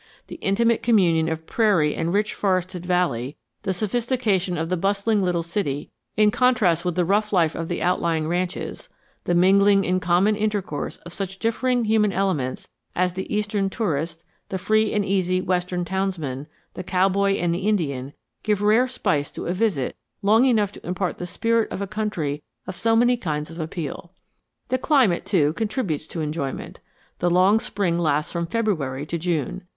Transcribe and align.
The 0.29 0.37
intimate 0.37 0.81
communion 0.81 1.29
of 1.29 1.45
prairie 1.45 1.93
and 1.93 2.11
rich 2.11 2.33
forested 2.33 2.83
valley, 2.87 3.37
the 3.61 3.71
sophistication 3.71 4.57
of 4.57 4.69
the 4.69 4.75
bustling 4.75 5.21
little 5.21 5.43
city 5.43 5.91
in 6.17 6.31
contrast 6.31 6.83
with 6.83 6.95
the 6.95 7.05
rough 7.05 7.31
life 7.31 7.53
of 7.53 7.67
the 7.67 7.83
outlying 7.83 8.27
ranches, 8.27 8.89
the 9.25 9.35
mingling 9.35 9.83
in 9.83 9.99
common 9.99 10.35
intercourse 10.35 10.97
of 11.05 11.13
such 11.13 11.37
differing 11.37 11.85
human 11.85 12.11
elements 12.11 12.67
as 12.95 13.13
the 13.13 13.31
Eastern 13.31 13.69
tourist, 13.69 14.23
the 14.49 14.57
free 14.57 14.91
and 14.91 15.05
easy 15.05 15.39
Western 15.39 15.85
townsman, 15.85 16.47
the 16.73 16.81
cowboy 16.83 17.33
and 17.35 17.53
the 17.53 17.67
Indian, 17.67 18.13
give 18.41 18.59
rare 18.63 18.87
spice 18.87 19.31
to 19.31 19.45
a 19.45 19.53
visit 19.53 19.95
long 20.23 20.45
enough 20.45 20.71
to 20.71 20.83
impart 20.83 21.19
the 21.19 21.27
spirit 21.27 21.71
of 21.71 21.79
a 21.79 21.85
country 21.85 22.41
of 22.65 22.75
so 22.75 22.95
many 22.95 23.17
kinds 23.17 23.51
of 23.51 23.59
appeal. 23.59 24.13
The 24.69 24.79
climate, 24.79 25.27
too, 25.27 25.53
contributes 25.53 26.07
to 26.07 26.21
enjoyment. 26.21 26.79
The 27.19 27.29
long 27.29 27.59
spring 27.59 27.99
lasts 27.99 28.31
from 28.31 28.47
February 28.47 29.05
to 29.05 29.19
June. 29.19 29.67